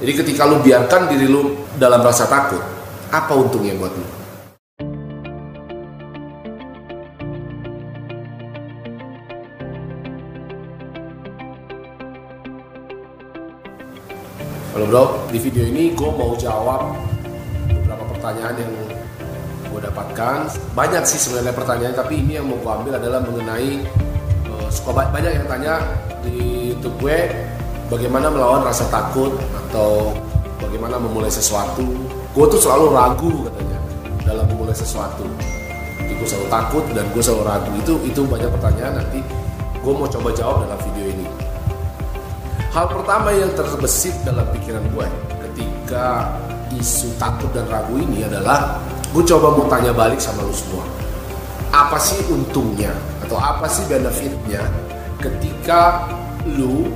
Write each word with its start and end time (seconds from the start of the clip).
Jadi 0.00 0.16
ketika 0.16 0.48
lu 0.48 0.64
biarkan 0.64 1.12
diri 1.12 1.28
lu 1.28 1.60
dalam 1.76 2.00
rasa 2.00 2.24
takut, 2.24 2.64
apa 3.12 3.36
untungnya 3.36 3.76
buat 3.76 3.92
lu? 3.92 4.06
Halo 14.72 14.84
bro, 14.88 15.04
di 15.28 15.36
video 15.36 15.68
ini 15.68 15.92
gue 15.92 16.08
mau 16.16 16.32
jawab 16.32 16.96
beberapa 17.68 18.04
pertanyaan 18.16 18.56
yang 18.56 18.72
gue 19.68 19.80
dapatkan. 19.84 20.48
Banyak 20.72 21.04
sih 21.04 21.20
sebenarnya 21.20 21.52
pertanyaan, 21.52 21.92
tapi 21.92 22.24
ini 22.24 22.40
yang 22.40 22.48
mau 22.48 22.56
gue 22.56 22.72
ambil 22.72 22.96
adalah 22.96 23.20
mengenai 23.20 23.84
uh, 24.48 24.68
suka 24.72 24.96
ba- 24.96 25.12
banyak 25.12 25.44
yang 25.44 25.44
tanya 25.44 25.84
di 26.24 26.72
YouTube 26.72 26.96
gue 27.04 27.28
bagaimana 27.92 28.32
melawan 28.32 28.64
rasa 28.64 28.88
takut 28.88 29.36
atau 29.70 30.10
bagaimana 30.58 30.98
memulai 30.98 31.30
sesuatu. 31.30 31.86
Gue 32.34 32.46
tuh 32.50 32.58
selalu 32.58 32.90
ragu 32.90 33.30
katanya 33.46 33.78
dalam 34.26 34.44
memulai 34.50 34.74
sesuatu. 34.74 35.22
Jadi 36.02 36.12
gue 36.18 36.26
selalu 36.26 36.48
takut 36.50 36.84
dan 36.90 37.06
gue 37.14 37.22
selalu 37.22 37.42
ragu. 37.46 37.70
Itu 37.78 37.94
itu 38.02 38.20
banyak 38.26 38.50
pertanyaan 38.58 38.98
nanti 38.98 39.22
gue 39.78 39.92
mau 39.94 40.10
coba 40.10 40.28
jawab 40.34 40.66
dalam 40.66 40.78
video 40.90 41.06
ini. 41.06 41.26
Hal 42.70 42.86
pertama 42.90 43.30
yang 43.30 43.50
terbesit 43.54 44.14
dalam 44.26 44.46
pikiran 44.54 44.82
gue 44.90 45.06
ketika 45.48 46.34
isu 46.74 47.14
takut 47.18 47.50
dan 47.54 47.66
ragu 47.70 47.94
ini 47.98 48.26
adalah 48.26 48.78
gue 49.10 49.22
coba 49.22 49.54
mau 49.54 49.66
tanya 49.70 49.94
balik 49.94 50.18
sama 50.18 50.42
lu 50.42 50.54
semua. 50.54 50.82
Apa 51.70 51.98
sih 52.02 52.18
untungnya 52.26 52.90
atau 53.22 53.38
apa 53.38 53.70
sih 53.70 53.86
benefitnya 53.86 54.66
ketika 55.22 56.10
lu 56.58 56.90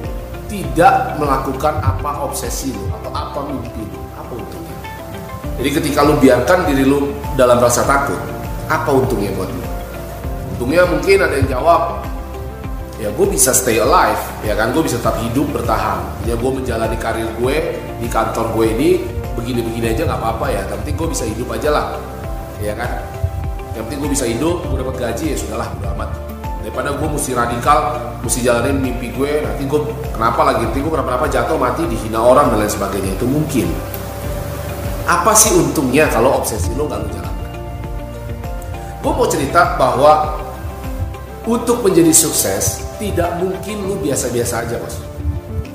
tidak 0.54 1.18
melakukan 1.18 1.82
apa 1.82 2.22
obsesi 2.22 2.70
lu 2.70 2.86
atau 2.94 3.10
apa 3.10 3.42
mimpi 3.50 3.82
lu? 3.90 3.98
Apa 4.14 4.38
untungnya? 4.38 4.76
Jadi 5.58 5.70
ketika 5.82 6.06
lu 6.06 6.14
biarkan 6.22 6.70
diri 6.70 6.86
lu 6.86 7.10
dalam 7.34 7.58
rasa 7.58 7.82
takut, 7.82 8.18
apa 8.70 8.86
untungnya 8.94 9.34
buat 9.34 9.50
lu? 9.50 9.62
Untungnya 10.54 10.86
mungkin 10.86 11.18
ada 11.26 11.34
yang 11.34 11.50
jawab, 11.50 12.06
ya 13.02 13.10
gue 13.10 13.26
bisa 13.26 13.50
stay 13.50 13.82
alive 13.82 14.22
ya 14.46 14.54
kan 14.54 14.70
gue 14.70 14.86
bisa 14.86 15.02
tetap 15.02 15.18
hidup 15.18 15.50
bertahan 15.50 15.98
ya 16.30 16.38
gue 16.38 16.50
menjalani 16.54 16.94
karir 16.94 17.26
gue 17.42 17.56
di 17.98 18.06
kantor 18.06 18.54
gue 18.54 18.66
ini 18.70 18.90
begini-begini 19.34 19.98
aja 19.98 20.06
nggak 20.06 20.20
apa-apa 20.22 20.46
ya 20.54 20.62
penting 20.70 20.94
gue 20.94 21.08
bisa 21.10 21.26
hidup 21.26 21.50
aja 21.50 21.68
lah 21.74 21.86
ya 22.62 22.70
kan 22.78 23.02
yang 23.74 23.82
penting 23.90 23.98
gue 23.98 24.10
bisa 24.14 24.24
hidup 24.30 24.62
gue 24.62 24.78
dapat 24.78 24.96
gaji 25.10 25.34
ya 25.34 25.36
sudahlah 25.36 25.68
udah 25.74 25.90
amat 25.98 26.33
daripada 26.64 26.96
gue 26.96 27.08
mesti 27.12 27.36
radikal 27.36 28.00
mesti 28.24 28.40
jalanin 28.40 28.80
mimpi 28.80 29.12
gue 29.12 29.44
nanti 29.44 29.68
gue 29.68 29.80
kenapa 30.16 30.48
lagi? 30.48 30.64
Nanti 30.64 30.80
gue 30.80 30.88
kenapa-napa 30.88 31.28
jatuh 31.28 31.60
mati 31.60 31.84
dihina 31.84 32.24
orang 32.24 32.48
dan 32.48 32.64
lain 32.64 32.72
sebagainya. 32.72 33.20
Itu 33.20 33.28
mungkin. 33.28 33.68
Apa 35.04 35.36
sih 35.36 35.52
untungnya 35.52 36.08
kalau 36.08 36.40
obsesi 36.40 36.72
lo 36.72 36.88
nggak 36.88 37.04
lo 37.04 37.08
jalankan? 37.12 37.52
Gue 39.04 39.12
mau 39.12 39.28
cerita 39.28 39.76
bahwa 39.76 40.40
untuk 41.44 41.84
menjadi 41.84 42.16
sukses 42.16 42.80
tidak 42.96 43.36
mungkin 43.36 43.84
lu 43.84 44.00
biasa-biasa 44.00 44.64
aja 44.64 44.80
bos. 44.80 44.96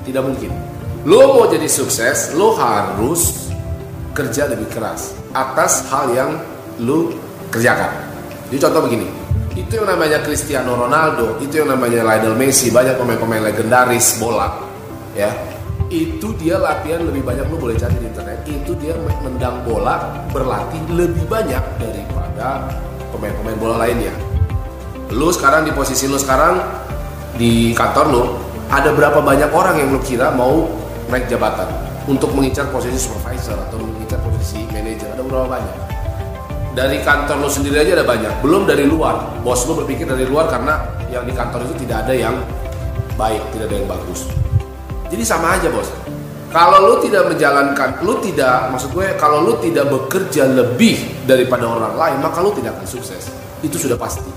Tidak 0.02 0.22
mungkin. 0.26 0.50
Lu 1.06 1.38
mau 1.38 1.46
jadi 1.46 1.70
sukses 1.70 2.34
lu 2.34 2.50
harus 2.58 3.54
kerja 4.10 4.50
lebih 4.50 4.66
keras 4.74 5.14
atas 5.30 5.86
hal 5.86 6.10
yang 6.10 6.42
lu 6.82 7.14
kerjakan. 7.54 7.94
Jadi 8.50 8.58
contoh 8.58 8.82
begini 8.90 9.19
itu 9.58 9.82
yang 9.82 9.86
namanya 9.90 10.22
Cristiano 10.22 10.78
Ronaldo 10.78 11.42
itu 11.42 11.58
yang 11.58 11.74
namanya 11.74 12.06
Lionel 12.06 12.38
Messi 12.38 12.70
banyak 12.70 12.94
pemain-pemain 12.94 13.50
legendaris 13.50 14.22
bola 14.22 14.62
ya. 15.18 15.30
Itu 15.90 16.38
dia 16.38 16.54
latihan 16.54 17.02
lebih 17.02 17.26
banyak 17.26 17.50
lu 17.50 17.58
boleh 17.58 17.74
cari 17.74 17.98
di 17.98 18.06
internet. 18.06 18.46
Itu 18.46 18.78
dia 18.78 18.94
mendang 19.26 19.66
bola 19.66 20.22
berlatih 20.30 20.78
lebih 20.94 21.26
banyak 21.26 21.58
daripada 21.82 22.70
pemain-pemain 23.10 23.58
bola 23.58 23.76
lainnya. 23.82 24.14
Lu 25.10 25.34
sekarang 25.34 25.66
di 25.66 25.74
posisi 25.74 26.06
lu 26.06 26.14
sekarang 26.14 26.62
di 27.34 27.74
kantor 27.74 28.06
lu 28.06 28.22
ada 28.70 28.94
berapa 28.94 29.18
banyak 29.18 29.50
orang 29.50 29.82
yang 29.82 29.90
lu 29.90 29.98
kira 29.98 30.30
mau 30.30 30.70
naik 31.10 31.26
jabatan? 31.26 31.66
Untuk 32.06 32.30
mengincar 32.38 32.70
posisi 32.70 33.02
supervisor 33.02 33.58
atau 33.58 33.82
mengincar 33.82 34.22
posisi 34.22 34.62
manajer 34.70 35.10
ada 35.10 35.22
berapa 35.26 35.46
banyak 35.46 35.89
dari 36.80 36.96
kantor 37.04 37.44
lu 37.44 37.50
sendiri 37.52 37.76
aja 37.84 37.92
ada 38.00 38.08
banyak. 38.08 38.40
Belum 38.40 38.64
dari 38.64 38.88
luar. 38.88 39.44
Bos 39.44 39.68
lu 39.68 39.76
berpikir 39.76 40.08
dari 40.08 40.24
luar 40.24 40.48
karena 40.48 40.80
yang 41.12 41.28
di 41.28 41.36
kantor 41.36 41.68
itu 41.68 41.84
tidak 41.84 42.08
ada 42.08 42.16
yang 42.16 42.40
baik 43.20 43.44
tidak 43.52 43.68
ada 43.68 43.76
yang 43.84 43.88
bagus. 43.92 44.24
Jadi 45.12 45.20
sama 45.20 45.60
aja 45.60 45.68
bos. 45.68 45.92
Kalau 46.48 46.88
lu 46.88 46.94
tidak 47.04 47.28
menjalankan 47.28 48.00
lu 48.00 48.16
tidak 48.24 48.72
maksud 48.72 48.96
gue 48.96 49.12
kalau 49.20 49.44
lu 49.44 49.60
tidak 49.60 49.92
bekerja 49.92 50.48
lebih 50.48 51.28
daripada 51.28 51.68
orang 51.68 51.94
lain 52.00 52.18
maka 52.24 52.40
lu 52.40 52.48
tidak 52.56 52.80
akan 52.80 52.88
sukses. 52.88 53.28
Itu 53.60 53.76
sudah 53.76 54.00
pasti. 54.00 54.32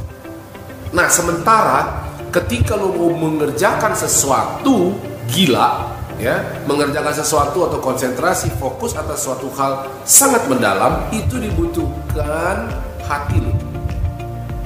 Nah, 0.92 1.08
sementara 1.08 2.04
ketika 2.28 2.76
lo 2.76 2.92
mau 2.92 3.10
mengerjakan 3.24 3.96
sesuatu 3.96 5.00
gila, 5.32 5.93
ya, 6.24 6.64
mengerjakan 6.64 7.12
sesuatu 7.12 7.68
atau 7.68 7.84
konsentrasi 7.84 8.48
fokus 8.56 8.96
atas 8.96 9.28
suatu 9.28 9.52
hal 9.60 9.92
sangat 10.08 10.48
mendalam, 10.48 11.12
itu 11.12 11.36
dibutuhkan 11.36 12.72
hati 13.04 13.44
lo. 13.44 13.52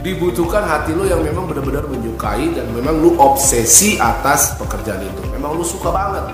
Dibutuhkan 0.05 0.63
hati 0.63 0.93
lo 0.93 1.09
yang 1.09 1.25
memang 1.25 1.49
benar-benar 1.49 1.89
menyukai 1.89 2.53
dan 2.53 2.69
memang 2.71 3.01
lo 3.01 3.17
obsesi 3.17 3.97
atas 3.97 4.53
pekerjaan 4.61 5.01
itu. 5.01 5.21
Memang 5.33 5.57
lo 5.57 5.65
suka 5.65 5.89
banget. 5.89 6.31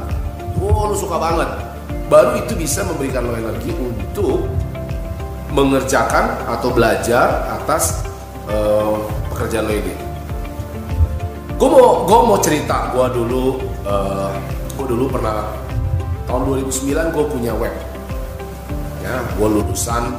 Oh, 0.59 0.91
lo 0.91 0.95
suka 0.99 1.15
banget. 1.15 1.49
Baru 2.11 2.37
itu 2.37 2.53
bisa 2.59 2.83
memberikan 2.83 3.23
lo 3.23 3.33
energi 3.33 3.71
untuk 3.73 4.45
mengerjakan 5.55 6.43
atau 6.51 6.69
belajar 6.75 7.47
atas 7.63 8.03
uh, 8.51 8.99
pekerjaan 9.31 9.65
lo 9.65 9.73
ini. 9.73 9.95
Gue 11.57 11.69
mau 11.71 12.03
gue 12.03 12.19
mau 12.27 12.37
cerita 12.43 12.91
gue 12.91 13.07
dulu 13.15 13.63
uh, 13.87 14.35
gue 14.77 14.85
dulu 14.89 15.05
pernah 15.09 15.53
tahun 16.25 16.41
2009 16.65 17.13
gue 17.13 17.25
punya 17.29 17.53
web. 17.53 17.73
Ya, 19.03 19.19
gue 19.35 19.47
lulusan 19.47 20.15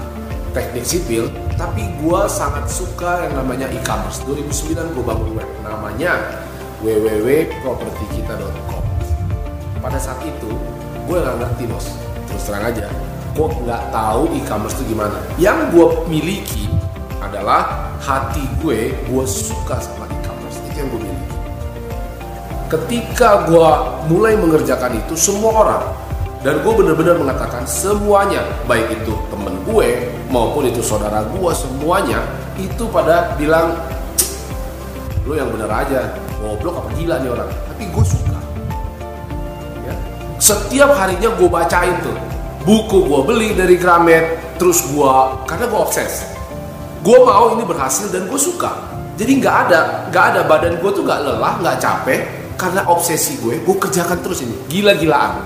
teknik 0.53 0.85
sipil, 0.87 1.33
tapi 1.57 1.83
gue 1.99 2.21
sangat 2.31 2.71
suka 2.71 3.27
yang 3.27 3.35
namanya 3.43 3.67
e-commerce. 3.73 4.23
2009 4.29 4.95
gue 4.95 5.05
bangun 5.05 5.31
web, 5.35 5.49
namanya 5.65 6.13
www.propertikita.com. 6.85 8.85
Pada 9.81 9.99
saat 9.99 10.21
itu 10.23 10.51
gue 11.05 11.17
nggak 11.17 11.37
ngerti 11.41 11.65
bos, 11.69 11.87
terus 12.29 12.45
terang 12.47 12.65
aja, 12.71 12.87
gue 13.35 13.47
nggak 13.67 13.83
tahu 13.91 14.23
e-commerce 14.37 14.77
itu 14.81 14.95
gimana. 14.95 15.19
Yang 15.41 15.59
gue 15.75 15.87
miliki 16.09 16.65
adalah 17.25 17.91
hati 18.05 18.45
gue, 18.61 18.93
gue 18.95 19.25
suka 19.25 19.81
sama 19.81 20.05
e-commerce 20.13 20.61
itu 20.69 20.77
yang 20.77 20.89
gue 20.93 21.01
miliki. 21.03 21.34
Ketika 22.75 23.47
gue 23.47 23.71
mulai 24.11 24.35
mengerjakan 24.35 24.99
itu, 24.99 25.15
semua 25.15 25.63
orang 25.63 25.83
dan 26.43 26.59
gue 26.59 26.73
benar-benar 26.75 27.15
mengatakan 27.23 27.63
semuanya, 27.71 28.43
baik 28.67 28.91
itu 28.91 29.15
temen 29.31 29.63
gue 29.63 30.11
maupun 30.27 30.67
itu 30.67 30.83
saudara 30.83 31.23
gue, 31.23 31.51
semuanya 31.55 32.19
itu 32.59 32.83
pada 32.91 33.39
bilang, 33.39 33.79
lo 35.23 35.39
yang 35.39 35.55
bener 35.55 35.71
aja, 35.71 36.19
goblok 36.43 36.83
apa 36.83 36.91
gila 36.99 37.23
nih 37.23 37.31
orang. 37.31 37.51
Tapi 37.71 37.83
gue 37.95 38.05
suka. 38.05 38.39
Ya. 39.87 39.95
Setiap 40.43 40.99
harinya 40.99 41.31
gue 41.39 41.47
bacain 41.47 41.95
tuh 42.03 42.19
buku 42.67 43.07
gue 43.07 43.21
beli 43.23 43.49
dari 43.55 43.79
Gramet, 43.79 44.59
terus 44.59 44.83
gue 44.91 45.15
karena 45.47 45.71
gue 45.71 45.79
obses 45.79 46.35
gue 47.05 47.19
mau 47.21 47.53
ini 47.53 47.69
berhasil 47.69 48.09
dan 48.09 48.25
gue 48.25 48.41
suka 48.41 48.73
jadi 49.21 49.33
nggak 49.37 49.57
ada 49.69 49.81
nggak 50.09 50.25
ada 50.35 50.41
badan 50.49 50.75
gue 50.81 50.91
tuh 50.91 51.05
nggak 51.05 51.21
lelah 51.21 51.55
nggak 51.61 51.77
capek 51.77 52.44
karena 52.55 52.87
obsesi 52.91 53.39
gue 53.43 53.63
gue 53.63 53.77
kerjakan 53.77 54.19
terus 54.23 54.43
ini. 54.43 54.55
Gila-gilaan. 54.71 55.45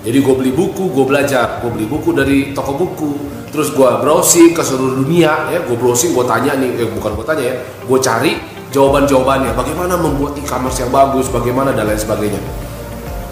Jadi 0.00 0.18
gue 0.18 0.34
beli 0.34 0.52
buku 0.52 0.90
gue 0.90 1.04
belajar. 1.04 1.60
Gue 1.60 1.70
beli 1.76 1.86
buku 1.86 2.16
dari 2.16 2.56
toko 2.56 2.72
buku. 2.74 3.10
Terus 3.50 3.74
gue 3.74 3.90
browsing 4.00 4.56
ke 4.56 4.62
seluruh 4.64 5.04
dunia 5.04 5.52
ya. 5.52 5.60
Gue 5.62 5.76
browsing 5.76 6.16
gue 6.16 6.24
tanya 6.24 6.56
nih. 6.56 6.86
Eh, 6.86 6.88
bukan 6.88 7.14
gue 7.20 7.26
tanya 7.26 7.44
ya. 7.44 7.54
Gue 7.84 7.98
cari 8.00 8.32
jawaban-jawabannya. 8.72 9.52
Bagaimana 9.52 10.00
membuat 10.00 10.40
e-commerce 10.40 10.80
yang 10.80 10.90
bagus 10.90 11.28
bagaimana 11.28 11.76
dan 11.76 11.84
lain 11.84 12.00
sebagainya. 12.00 12.40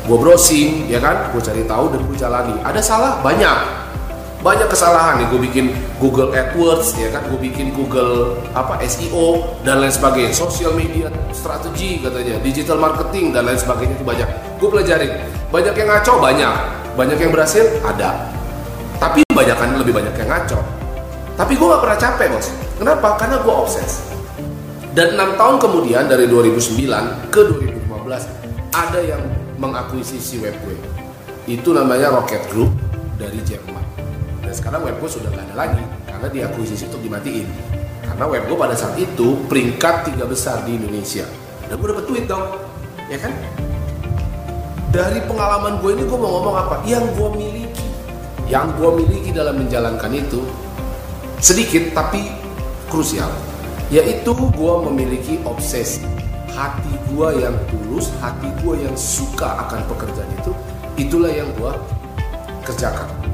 Gue 0.05 0.19
browsing 0.21 0.93
ya 0.93 1.01
kan? 1.01 1.33
Gue 1.33 1.41
cari 1.41 1.65
tahu 1.65 1.97
dan 1.97 2.01
gue 2.05 2.17
jalani. 2.21 2.55
Ada 2.61 2.81
salah? 2.85 3.25
Banyak 3.25 3.88
banyak 4.39 4.71
kesalahan 4.71 5.19
nih 5.19 5.27
gue 5.35 5.41
bikin 5.51 5.67
Google 5.99 6.31
AdWords 6.31 6.95
ya 6.95 7.11
kan? 7.11 7.27
Gue 7.27 7.51
bikin 7.51 7.75
Google 7.75 8.39
apa 8.55 8.79
SEO 8.87 9.59
dan 9.67 9.83
lain 9.83 9.91
sebagainya. 9.91 10.31
Social 10.31 10.79
media 10.79 11.11
strategi 11.35 11.99
katanya. 11.99 12.39
Digital 12.39 12.79
marketing 12.79 13.35
dan 13.35 13.51
lain 13.51 13.59
sebagainya 13.59 13.99
itu 13.99 14.07
banyak. 14.07 14.29
Gue 14.63 14.69
pelajarin. 14.71 15.11
Banyak 15.51 15.75
yang 15.75 15.89
ngaco? 15.91 16.13
Banyak. 16.23 16.55
Banyak 16.95 17.19
yang 17.19 17.33
berhasil? 17.35 17.67
Ada. 17.83 18.31
Tapi 19.03 19.27
banyak 19.27 19.57
kan 19.59 19.75
lebih 19.75 19.95
banyak 19.95 20.15
yang 20.15 20.31
ngaco. 20.31 20.59
Tapi 21.35 21.53
gue 21.55 21.67
gak 21.67 21.83
pernah 21.83 21.99
capek 21.99 22.27
bos. 22.35 22.49
Kenapa? 22.79 23.09
Karena 23.19 23.37
gue 23.43 23.55
obses. 23.55 24.07
Dan 24.95 25.19
enam 25.19 25.35
tahun 25.35 25.63
kemudian 25.63 26.07
dari 26.11 26.27
2009 26.27 27.31
ke 27.31 27.41
2015 27.87 28.75
ada 28.75 29.01
yang 29.03 29.23
mengakuisisi 29.59 30.43
web 30.43 30.55
gue. 30.63 30.79
Itu 31.51 31.75
namanya 31.75 32.15
Rocket 32.15 32.43
Group 32.51 32.75
dari 33.19 33.39
Jerman 33.47 33.78
dan 34.49 34.57
sekarang 34.57 34.81
web 34.81 34.97
gue 34.97 35.11
sudah 35.13 35.29
nggak 35.29 35.45
ada 35.53 35.57
lagi 35.61 35.85
karena 36.09 36.29
diakuisisi 36.33 36.89
untuk 36.89 37.05
dimatiin. 37.05 37.45
Karena 38.01 38.25
web 38.25 38.49
gue 38.49 38.57
pada 38.57 38.73
saat 38.73 38.97
itu 38.97 39.45
peringkat 39.45 40.09
tiga 40.09 40.25
besar 40.25 40.65
di 40.65 40.81
Indonesia. 40.81 41.29
Dan 41.69 41.77
gue 41.77 41.89
dapet 41.93 42.09
tweet 42.09 42.25
dong 42.25 42.57
ya 43.13 43.21
kan? 43.21 43.37
Dari 44.89 45.21
pengalaman 45.29 45.85
gue 45.85 46.01
ini 46.01 46.09
gue 46.09 46.17
mau 46.17 46.41
ngomong 46.41 46.57
apa? 46.65 46.81
Yang 46.89 47.13
gue 47.21 47.29
miliki. 47.37 47.89
Yang 48.49 48.67
gue 48.81 48.91
miliki 49.05 49.31
dalam 49.37 49.61
menjalankan 49.61 50.17
itu 50.17 50.41
sedikit 51.45 51.93
tapi 51.93 52.33
krusial. 52.89 53.29
Yaitu 53.93 54.33
gue 54.33 54.75
memiliki 54.89 55.45
obsesi. 55.45 56.09
Hati 56.57 56.97
gue 57.13 57.45
yang 57.45 57.53
tulus 57.69 58.09
hati 58.25 58.49
gue 58.65 58.81
yang 58.81 58.97
suka 58.97 59.69
akan 59.69 59.85
pekerjaan 59.93 60.33
itu 60.41 60.57
itulah 60.97 61.29
yang 61.29 61.53
gue 61.61 61.71
kerjakan 62.65 63.28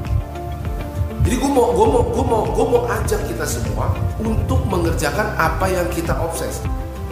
jadi 1.25 1.41
gue 1.41 1.49
mau, 1.49 1.73
gue 1.73 1.87
mau, 1.89 2.03
gue 2.05 2.25
mau, 2.29 2.43
gue 2.53 2.65
mau 2.69 2.81
ajak 2.85 3.17
kita 3.25 3.49
semua 3.49 3.89
untuk 4.21 4.61
mengerjakan 4.69 5.33
apa 5.33 5.65
yang 5.73 5.89
kita 5.89 6.13
obses. 6.21 6.61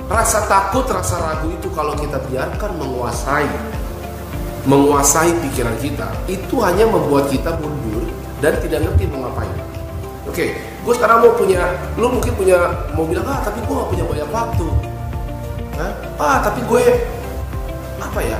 Rasa 0.05 0.45
takut, 0.45 0.85
rasa 0.85 1.17
ragu 1.17 1.49
itu 1.49 1.65
kalau 1.73 1.97
kita 1.97 2.21
biarkan 2.29 2.77
menguasai, 2.77 3.49
menguasai 4.69 5.33
pikiran 5.41 5.73
kita, 5.81 6.13
itu 6.29 6.61
hanya 6.61 6.85
membuat 6.85 7.25
kita 7.33 7.57
mundur 7.57 8.05
dan 8.37 8.53
tidak 8.61 8.85
ngerti 8.85 9.09
mau 9.09 9.25
ngapain. 9.25 9.57
Oke, 10.29 10.61
gue 10.61 10.93
sekarang 10.93 11.25
mau 11.25 11.33
punya, 11.33 11.73
lu 11.97 12.13
mungkin 12.13 12.37
punya, 12.37 12.85
mau 12.93 13.09
bilang 13.09 13.25
ah 13.25 13.41
tapi 13.41 13.65
gue 13.65 13.73
gak 13.73 13.89
punya 13.97 14.05
banyak 14.05 14.29
waktu. 14.29 14.67
Hah? 15.81 15.91
Ah 16.21 16.37
tapi 16.45 16.61
gue 16.69 16.83
apa 17.97 18.21
ya? 18.21 18.37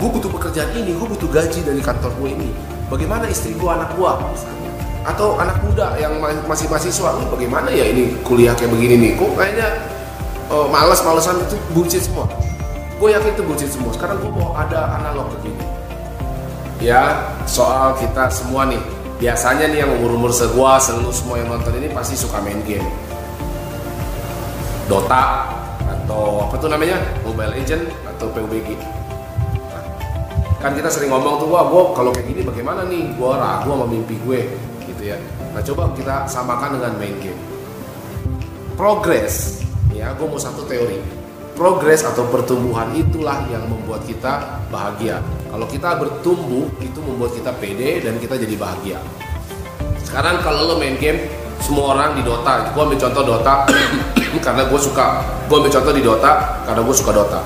Gue 0.00 0.08
butuh 0.08 0.32
pekerjaan 0.32 0.72
ini, 0.72 0.96
gue 0.96 1.04
butuh 1.04 1.28
gaji 1.28 1.68
dari 1.68 1.84
kantor 1.84 2.16
gue 2.16 2.32
ini. 2.32 2.48
Bagaimana 2.88 3.28
istri 3.28 3.52
gue, 3.52 3.68
anak 3.68 3.92
gue? 3.92 4.08
Atau 5.14 5.38
anak 5.38 5.58
muda 5.66 5.96
yang 5.98 6.18
masih 6.46 6.66
mahasiswa 6.70 7.10
oh, 7.10 7.26
bagaimana 7.32 7.68
ya 7.70 7.86
ini 7.88 8.18
kuliah 8.22 8.54
kayak 8.54 8.70
begini 8.70 8.94
nih? 8.98 9.12
Kok 9.18 9.34
kayaknya 9.34 9.68
oh, 10.50 10.66
males-malesan 10.70 11.38
itu 11.42 11.56
bullshit 11.74 12.02
semua. 12.04 12.30
Gue 13.00 13.16
yakin 13.16 13.32
itu 13.34 13.42
bullshit 13.42 13.70
semua. 13.72 13.90
Sekarang 13.94 14.20
gue 14.22 14.30
mau 14.30 14.54
ada 14.54 15.00
analog 15.00 15.30
begini 15.40 15.80
ya 16.80 17.36
soal 17.44 17.94
kita 18.00 18.32
semua 18.32 18.66
nih. 18.66 18.80
Biasanya 19.20 19.68
nih 19.68 19.84
yang 19.84 19.92
umur-umur 20.00 20.32
segua 20.32 20.80
seluruh 20.80 21.12
semua 21.12 21.36
yang 21.36 21.52
nonton 21.52 21.76
ini 21.76 21.92
pasti 21.92 22.16
suka 22.16 22.40
main 22.40 22.56
game. 22.64 22.84
Dota 24.88 25.46
atau 25.84 26.48
apa 26.48 26.56
tuh 26.56 26.72
namanya? 26.72 26.96
Mobile 27.22 27.52
Legend 27.52 27.84
atau 28.08 28.26
PUBG 28.32 28.74
nah, 29.70 29.84
kan 30.58 30.74
kita 30.74 30.90
sering 30.90 31.14
ngomong 31.14 31.38
tuh 31.38 31.48
wah 31.52 31.68
gue 31.68 31.82
kalau 31.94 32.10
kayak 32.10 32.26
gini 32.32 32.40
bagaimana 32.42 32.88
nih? 32.88 33.12
Gue 33.14 33.30
ragu 33.36 33.68
sama 33.70 33.86
mimpi 33.86 34.16
gue 34.24 34.40
gitu 35.00 35.16
ya. 35.16 35.18
Nah 35.56 35.64
coba 35.64 35.96
kita 35.96 36.28
samakan 36.28 36.76
dengan 36.76 36.92
main 37.00 37.16
game. 37.24 37.40
Progress, 38.76 39.64
ya, 39.96 40.12
gue 40.12 40.28
mau 40.28 40.36
satu 40.36 40.68
teori. 40.68 41.00
Progress 41.56 42.04
atau 42.04 42.28
pertumbuhan 42.28 42.92
itulah 42.92 43.48
yang 43.48 43.64
membuat 43.64 44.04
kita 44.04 44.60
bahagia. 44.68 45.24
Kalau 45.48 45.64
kita 45.68 45.96
bertumbuh 45.96 46.68
itu 46.84 47.00
membuat 47.00 47.32
kita 47.32 47.52
pede 47.56 48.04
dan 48.04 48.20
kita 48.20 48.36
jadi 48.36 48.54
bahagia. 48.60 49.00
Sekarang 50.04 50.40
kalau 50.44 50.68
lo 50.68 50.74
main 50.80 50.96
game, 50.96 51.28
semua 51.60 51.96
orang 51.96 52.16
di 52.16 52.22
Dota, 52.24 52.72
gue 52.72 52.80
ambil 52.80 53.00
contoh 53.00 53.24
Dota 53.24 53.68
karena 54.44 54.62
gue 54.68 54.80
suka. 54.80 55.06
Gue 55.48 55.56
ambil 55.60 55.72
contoh 55.72 55.92
di 55.92 56.02
Dota 56.04 56.64
karena 56.64 56.80
gue 56.80 56.96
suka 56.96 57.12
Dota. 57.12 57.40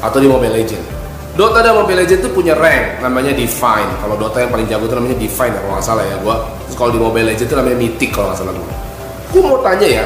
Atau 0.00 0.18
di 0.22 0.30
Mobile 0.30 0.54
Legends 0.54 0.99
Dota 1.38 1.62
dan 1.62 1.78
Mobile 1.78 2.02
Legends 2.02 2.26
itu 2.26 2.30
punya 2.34 2.58
rank 2.58 2.98
namanya 2.98 3.30
Divine. 3.30 3.90
Kalau 4.02 4.18
Dota 4.18 4.42
yang 4.42 4.50
paling 4.50 4.66
jago 4.66 4.90
itu 4.90 4.96
namanya 4.98 5.16
Divine 5.18 5.54
kalau 5.54 5.70
nggak 5.78 5.86
salah 5.86 6.04
ya. 6.04 6.16
Gua 6.18 6.36
kalau 6.74 6.90
di 6.90 6.98
Mobile 6.98 7.26
Legends 7.30 7.46
itu 7.46 7.54
namanya 7.54 7.78
Mythic 7.78 8.10
kalau 8.10 8.26
nggak 8.34 8.40
salah 8.42 8.52
gua. 8.54 8.74
Gua 9.30 9.42
mau 9.46 9.58
tanya 9.62 9.86
ya, 9.86 10.04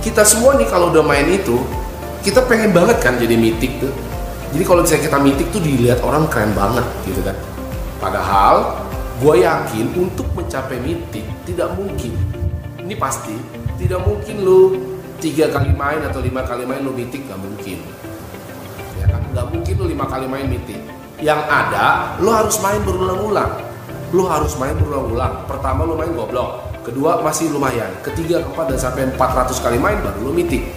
kita 0.00 0.24
semua 0.24 0.56
nih 0.56 0.64
kalau 0.64 0.88
udah 0.88 1.04
main 1.04 1.28
itu, 1.28 1.60
kita 2.24 2.40
pengen 2.48 2.72
banget 2.72 2.96
kan 3.04 3.20
jadi 3.20 3.36
Mythic 3.36 3.84
tuh. 3.84 3.92
Jadi 4.52 4.64
kalau 4.64 4.80
misalnya 4.80 5.04
kita 5.12 5.18
Mythic 5.20 5.46
tuh 5.52 5.60
dilihat 5.60 6.00
orang 6.00 6.24
keren 6.32 6.56
banget 6.56 6.84
gitu 7.04 7.20
kan. 7.20 7.36
Padahal 8.00 8.80
gue 9.20 9.44
yakin 9.44 9.86
untuk 9.92 10.24
mencapai 10.32 10.80
Mythic 10.80 11.24
tidak 11.44 11.68
mungkin. 11.76 12.16
Ini 12.80 12.96
pasti 12.96 13.36
tidak 13.76 14.00
mungkin 14.08 14.40
lu 14.40 14.60
tiga 15.20 15.52
kali 15.52 15.70
main 15.76 16.00
atau 16.02 16.18
lima 16.18 16.42
kali 16.42 16.64
main 16.64 16.82
lu 16.82 16.90
Mythic 16.90 17.28
gak 17.30 17.38
mungkin 17.38 17.78
nggak 19.32 19.46
mungkin 19.48 19.74
lo 19.80 19.84
lima 19.88 20.04
kali 20.04 20.28
main 20.28 20.46
meeting. 20.46 20.84
Yang 21.24 21.40
ada 21.48 22.16
lo 22.20 22.30
harus 22.30 22.60
main 22.60 22.84
berulang-ulang. 22.84 23.52
Lo 24.12 24.28
harus 24.28 24.52
main 24.60 24.76
berulang-ulang. 24.76 25.48
Pertama 25.48 25.88
lo 25.88 25.96
main 25.96 26.12
goblok. 26.12 26.68
Kedua 26.84 27.24
masih 27.24 27.48
lumayan. 27.48 27.88
Ketiga 28.04 28.44
keempat 28.44 28.76
dan 28.76 28.78
sampai 28.78 29.08
400 29.16 29.64
kali 29.64 29.78
main 29.80 29.98
baru 30.04 30.28
lo 30.28 30.32
meeting. 30.36 30.68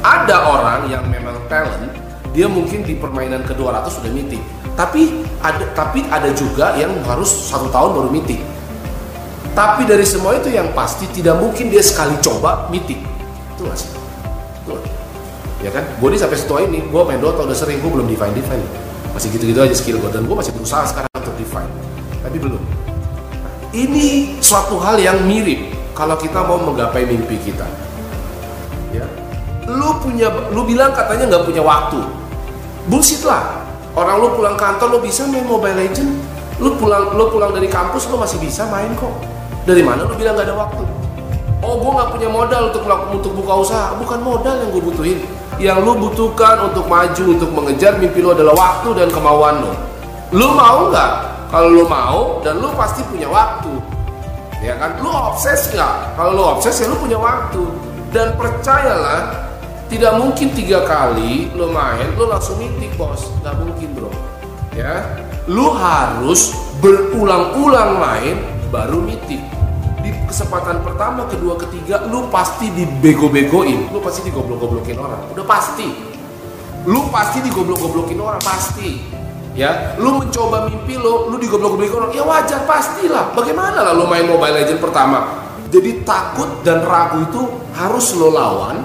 Ada 0.00 0.48
orang 0.48 0.88
yang 0.88 1.04
memang 1.10 1.36
talent 1.52 1.92
dia 2.32 2.46
mungkin 2.46 2.86
di 2.86 2.94
permainan 2.96 3.44
ke 3.44 3.52
200 3.52 4.00
sudah 4.00 4.12
meeting. 4.14 4.40
Tapi 4.78 5.26
ada 5.42 5.66
tapi 5.74 6.06
ada 6.06 6.30
juga 6.32 6.78
yang 6.78 6.94
harus 7.04 7.28
satu 7.28 7.68
tahun 7.68 7.98
baru 7.98 8.08
meeting. 8.14 8.40
Tapi 9.52 9.82
dari 9.90 10.06
semua 10.06 10.38
itu 10.38 10.54
yang 10.54 10.70
pasti 10.70 11.10
tidak 11.10 11.42
mungkin 11.42 11.66
dia 11.66 11.82
sekali 11.82 12.14
coba 12.22 12.70
meeting. 12.70 13.02
Itu 13.58 13.66
masih 13.66 13.97
ya 15.62 15.70
kan? 15.74 15.84
Gue 15.98 16.08
nih 16.14 16.20
sampai 16.20 16.38
setua 16.38 16.58
ini 16.62 16.82
gue 16.82 17.02
main 17.02 17.18
Dota 17.18 17.42
udah 17.44 17.56
sering 17.56 17.82
gue 17.82 17.90
belum 17.90 18.06
define 18.06 18.34
define. 18.34 18.62
Masih 19.14 19.28
gitu-gitu 19.34 19.58
aja 19.58 19.74
skill 19.74 19.98
gue 19.98 20.10
dan 20.10 20.24
gue 20.26 20.36
masih 20.36 20.52
berusaha 20.54 20.86
sekarang 20.86 21.10
untuk 21.18 21.34
define. 21.38 21.70
Tapi 22.22 22.36
belum. 22.38 22.62
Ini 23.74 24.38
suatu 24.40 24.80
hal 24.80 24.96
yang 25.02 25.22
mirip 25.26 25.74
kalau 25.92 26.16
kita 26.16 26.40
mau 26.46 26.56
menggapai 26.62 27.04
mimpi 27.04 27.36
kita. 27.42 27.66
Ya. 28.94 29.04
Lu 29.68 29.98
punya 30.00 30.32
lu 30.54 30.64
bilang 30.64 30.94
katanya 30.94 31.36
nggak 31.36 31.44
punya 31.44 31.62
waktu. 31.62 32.00
Bullshit 32.88 33.20
lah. 33.26 33.60
Orang 33.98 34.22
lu 34.22 34.28
pulang 34.38 34.54
kantor 34.54 34.94
lu 34.94 34.98
bisa 35.02 35.26
main 35.26 35.42
Mobile 35.42 35.74
Legend 35.74 36.38
lu 36.58 36.74
pulang 36.74 37.14
lu 37.14 37.30
pulang 37.30 37.54
dari 37.54 37.70
kampus 37.70 38.10
lu 38.10 38.18
masih 38.18 38.38
bisa 38.42 38.66
main 38.70 38.90
kok. 38.98 39.14
Dari 39.62 39.82
mana 39.82 40.06
lu 40.06 40.14
bilang 40.14 40.34
nggak 40.34 40.48
ada 40.48 40.56
waktu? 40.58 40.82
Oh 41.62 41.74
gue 41.82 41.90
nggak 41.90 42.10
punya 42.14 42.28
modal 42.30 42.70
untuk 42.70 42.82
untuk 43.10 43.32
buka 43.34 43.52
usaha. 43.62 43.86
Bukan 43.98 44.22
modal 44.22 44.54
yang 44.62 44.70
gue 44.70 44.82
butuhin 44.82 45.18
yang 45.58 45.82
lu 45.82 45.98
butuhkan 45.98 46.70
untuk 46.70 46.86
maju 46.86 47.24
untuk 47.34 47.50
mengejar 47.50 47.98
mimpi 47.98 48.22
lu 48.22 48.30
adalah 48.30 48.54
waktu 48.54 48.94
dan 48.94 49.10
kemauan 49.10 49.66
lu. 49.66 49.72
Lu 50.38 50.54
mau 50.54 50.86
nggak? 50.90 51.12
Kalau 51.50 51.68
lu 51.74 51.84
mau 51.90 52.38
dan 52.46 52.62
lu 52.62 52.70
pasti 52.78 53.02
punya 53.10 53.26
waktu. 53.26 53.74
Ya 54.62 54.78
kan? 54.78 55.02
Lu 55.02 55.10
obses 55.10 55.74
nggak? 55.74 56.14
Kalau 56.14 56.30
lu 56.38 56.42
obses 56.46 56.78
ya 56.78 56.86
lu 56.86 56.94
punya 57.02 57.18
waktu. 57.18 57.62
Dan 58.14 58.38
percayalah 58.38 59.50
tidak 59.90 60.16
mungkin 60.16 60.54
tiga 60.54 60.86
kali 60.86 61.50
lu 61.58 61.74
main 61.74 62.14
lu 62.14 62.30
langsung 62.30 62.54
mitik 62.62 62.94
bos. 62.94 63.26
Nggak 63.42 63.54
mungkin 63.58 63.88
bro. 63.98 64.10
Ya? 64.78 65.02
Lu 65.50 65.74
harus 65.74 66.54
berulang-ulang 66.78 67.98
main 67.98 68.38
baru 68.70 69.02
mitik 69.02 69.42
di 70.02 70.10
kesempatan 70.26 70.82
pertama, 70.82 71.26
kedua, 71.26 71.58
ketiga, 71.58 72.06
lu 72.06 72.30
pasti 72.30 72.70
dibego-begoin, 72.72 73.90
lu 73.90 73.98
pasti 73.98 74.26
digoblok-goblokin 74.28 74.98
orang, 74.98 75.20
udah 75.34 75.46
pasti. 75.46 75.88
Lu 76.88 77.10
pasti 77.12 77.42
digoblok-goblokin 77.44 78.18
orang, 78.18 78.40
pasti. 78.40 79.02
Ya, 79.58 79.98
lu 79.98 80.22
mencoba 80.22 80.70
mimpi 80.70 80.94
lo, 80.94 81.28
lu 81.28 81.36
digoblok-goblokin 81.36 81.96
orang, 81.98 82.12
ya 82.14 82.24
wajar 82.24 82.62
pastilah. 82.64 83.34
Bagaimana 83.34 83.82
lah 83.82 83.92
lu 83.92 84.06
main 84.06 84.24
Mobile 84.24 84.62
Legend 84.62 84.80
pertama? 84.80 85.18
Jadi 85.68 86.00
takut 86.00 86.64
dan 86.64 86.80
ragu 86.80 87.28
itu 87.28 87.42
harus 87.76 88.16
lo 88.16 88.32
lawan, 88.32 88.80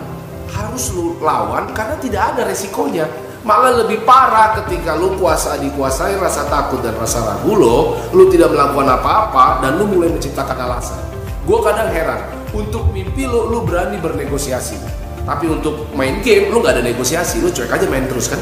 harus 0.52 0.92
lo 0.92 1.16
lawan 1.24 1.72
karena 1.72 1.96
tidak 2.02 2.36
ada 2.36 2.42
resikonya 2.44 3.08
malah 3.44 3.84
lebih 3.84 4.08
parah 4.08 4.56
ketika 4.64 4.96
lu 4.96 5.20
puasa 5.20 5.60
dikuasai 5.60 6.16
rasa 6.16 6.48
takut 6.48 6.80
dan 6.80 6.96
rasa 6.96 7.20
ragu 7.28 7.60
lo 7.60 8.00
lu 8.16 8.32
tidak 8.32 8.56
melakukan 8.56 8.96
apa-apa 8.96 9.60
dan 9.60 9.76
lu 9.76 9.86
mulai 9.88 10.10
menciptakan 10.16 10.56
alasan. 10.56 11.00
Gue 11.44 11.60
kadang 11.60 11.92
heran 11.92 12.24
untuk 12.56 12.88
mimpi 12.96 13.28
lu 13.28 13.52
lu 13.52 13.68
berani 13.68 14.00
bernegosiasi. 14.00 14.80
Tapi 15.24 15.48
untuk 15.52 15.92
main 15.96 16.24
game 16.24 16.52
lu 16.52 16.64
nggak 16.64 16.80
ada 16.80 16.84
negosiasi 16.84 17.44
lu 17.44 17.52
cuek 17.52 17.68
aja 17.68 17.84
main 17.92 18.08
terus 18.08 18.32
kan? 18.32 18.40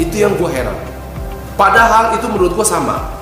Itu 0.00 0.16
yang 0.16 0.32
gue 0.40 0.48
heran. 0.48 0.76
Padahal 1.60 2.16
itu 2.16 2.24
menurut 2.32 2.56
gue 2.56 2.64
sama. 2.64 3.20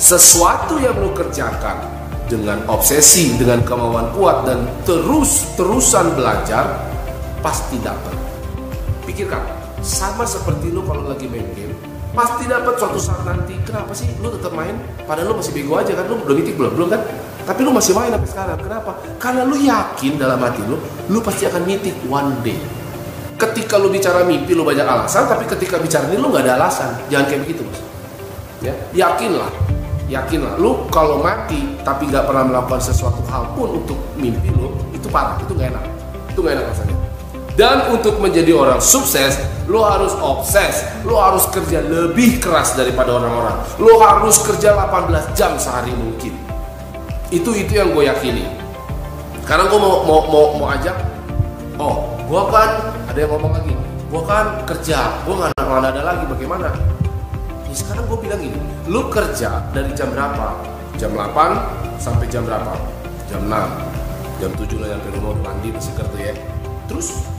Sesuatu 0.00 0.80
yang 0.80 0.96
lo 0.96 1.12
kerjakan 1.12 1.84
dengan 2.30 2.64
obsesi, 2.72 3.36
dengan 3.36 3.60
kemauan 3.64 4.14
kuat 4.16 4.48
dan 4.48 4.64
terus-terusan 4.88 6.16
belajar 6.16 6.88
pasti 7.44 7.76
dapat. 7.82 8.14
Pikirkan, 9.04 9.57
sama 9.82 10.24
seperti 10.26 10.70
lo 10.74 10.82
kalau 10.84 11.06
lagi 11.06 11.26
main 11.30 11.46
game, 11.54 11.74
pasti 12.12 12.44
dapat 12.50 12.74
suatu 12.78 12.98
saat 12.98 13.22
nanti. 13.22 13.54
Kenapa 13.62 13.94
sih 13.94 14.10
lo 14.18 14.34
tetap 14.34 14.52
main? 14.52 14.74
Padahal 15.06 15.32
lo 15.32 15.34
masih 15.38 15.52
bego 15.54 15.78
aja 15.78 15.92
kan, 15.94 16.04
lo 16.06 16.18
belum 16.22 16.36
mitik 16.42 16.54
belum, 16.58 16.72
belum 16.74 16.88
kan? 16.92 17.02
Tapi 17.48 17.60
lu 17.64 17.72
masih 17.72 17.96
main 17.96 18.12
sampai 18.12 18.28
sekarang. 18.28 18.58
Kenapa? 18.60 18.92
Karena 19.16 19.42
lu 19.48 19.56
yakin 19.56 20.20
dalam 20.20 20.36
hati 20.44 20.60
lu, 20.68 20.76
lu 21.08 21.18
pasti 21.24 21.48
akan 21.48 21.62
mitik 21.64 21.96
one 22.10 22.44
day. 22.44 22.58
Ketika 23.38 23.78
lu 23.78 23.88
bicara 23.88 24.26
mimpi 24.26 24.52
lu 24.52 24.66
banyak 24.66 24.82
alasan, 24.82 25.30
tapi 25.30 25.46
ketika 25.46 25.78
bicara 25.78 26.10
ini 26.10 26.18
lu 26.18 26.28
nggak 26.28 26.44
ada 26.44 26.58
alasan. 26.58 26.90
Jangan 27.08 27.24
kayak 27.30 27.40
begitu, 27.46 27.62
bos. 27.62 27.80
Ya, 28.58 28.74
yakinlah, 28.90 29.48
yakinlah. 30.10 30.58
Lu 30.58 30.90
kalau 30.90 31.22
mati 31.22 31.78
tapi 31.86 32.10
nggak 32.10 32.26
pernah 32.26 32.44
melakukan 32.50 32.82
sesuatu 32.82 33.22
hal 33.30 33.46
pun 33.54 33.78
untuk 33.78 33.96
mimpi 34.18 34.50
lu, 34.50 34.74
itu 34.90 35.06
parah, 35.06 35.38
itu 35.38 35.54
nggak 35.54 35.70
enak, 35.70 35.84
itu 36.34 36.38
nggak 36.42 36.54
enak 36.58 36.66
rasanya. 36.74 36.97
Dan 37.58 37.90
untuk 37.90 38.22
menjadi 38.22 38.54
orang 38.54 38.78
sukses, 38.78 39.34
lu 39.66 39.82
harus 39.82 40.14
obses, 40.22 40.86
lu 41.02 41.18
harus 41.18 41.42
kerja 41.50 41.82
lebih 41.82 42.38
keras 42.38 42.78
daripada 42.78 43.18
orang-orang. 43.18 43.58
Lu 43.82 43.98
harus 43.98 44.38
kerja 44.46 44.78
18 44.78 45.34
jam 45.34 45.58
sehari 45.58 45.90
mungkin. 45.90 46.38
Itu 47.34 47.50
itu 47.58 47.74
yang 47.74 47.98
gue 47.98 48.06
yakini. 48.06 48.46
Karena 49.42 49.66
gue 49.66 49.74
mau 49.74 50.06
mau 50.06 50.22
mau 50.30 50.46
mau 50.54 50.68
ajak. 50.70 50.94
Oh 51.82 52.14
gue 52.30 52.42
kan 52.54 52.94
ada 53.10 53.18
yang 53.18 53.34
ngomong 53.34 53.50
lagi. 53.50 53.74
Gue 54.06 54.22
kan 54.22 54.62
kerja 54.62 55.18
gue 55.26 55.34
nggak 55.34 55.50
nggak 55.58 55.90
ada 55.98 56.02
lagi 56.14 56.24
bagaimana? 56.30 56.70
Ya 57.66 57.74
sekarang 57.74 58.06
gue 58.06 58.18
bilang 58.22 58.38
gini 58.38 58.58
lu 58.86 59.10
kerja 59.10 59.66
dari 59.74 59.90
jam 59.98 60.14
berapa? 60.14 60.62
Jam 60.94 61.10
8 61.10 61.98
sampai 61.98 62.30
jam 62.30 62.46
berapa? 62.46 62.78
Jam 63.26 63.50
6 63.50 64.46
jam 64.46 64.50
7 64.54 64.78
lah 64.78 64.94
sampai 64.94 65.10
rumah 65.18 65.34
mandi 65.42 65.68
masih 65.74 65.92
kerja 65.98 66.20
ya. 66.30 66.34
Terus 66.86 67.37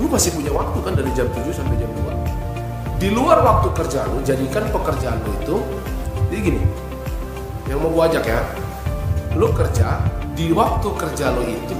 lu 0.00 0.08
masih 0.08 0.32
punya 0.32 0.48
waktu 0.48 0.78
kan 0.80 0.92
dari 0.96 1.10
jam 1.12 1.28
7 1.28 1.44
sampai 1.52 1.76
jam 1.76 1.92
2 1.92 3.00
di 3.00 3.08
luar 3.12 3.44
waktu 3.44 3.68
kerja 3.76 4.08
lu 4.08 4.24
jadikan 4.24 4.64
pekerjaan 4.72 5.20
lu 5.20 5.32
itu 5.36 5.56
jadi 6.32 6.40
gini 6.40 6.62
yang 7.68 7.78
mau 7.84 7.92
gue 7.92 8.04
ajak 8.10 8.24
ya 8.24 8.40
lu 9.38 9.46
kerja 9.52 10.00
di 10.34 10.50
waktu 10.50 10.88
kerja 10.96 11.36
lo 11.36 11.44
itu 11.44 11.76